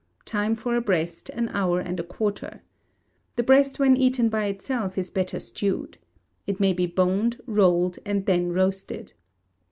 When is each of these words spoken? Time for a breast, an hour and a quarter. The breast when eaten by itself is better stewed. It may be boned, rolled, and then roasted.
Time 0.25 0.55
for 0.55 0.75
a 0.75 0.81
breast, 0.81 1.29
an 1.29 1.47
hour 1.49 1.79
and 1.79 1.99
a 1.99 2.03
quarter. 2.03 2.63
The 3.35 3.43
breast 3.43 3.77
when 3.77 3.95
eaten 3.95 4.29
by 4.29 4.45
itself 4.47 4.97
is 4.97 5.11
better 5.11 5.39
stewed. 5.39 5.99
It 6.47 6.59
may 6.59 6.73
be 6.73 6.87
boned, 6.87 7.39
rolled, 7.45 7.99
and 8.03 8.25
then 8.25 8.51
roasted. 8.51 9.13